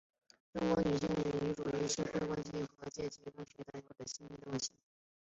[0.51, 1.07] 在中国女性
[1.53, 4.71] 主义与社会主义和阶级问题有着密切的关系。